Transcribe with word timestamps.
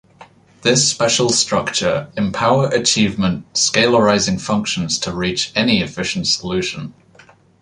This 0.63 0.89
special 0.89 1.29
structure 1.29 2.09
empower 2.17 2.69
achievement 2.69 3.45
scalarizing 3.55 4.39
functions 4.39 4.97
to 4.97 5.13
reach 5.13 5.51
any 5.55 5.79
efficient 5.83 6.25
solution. 6.25 6.95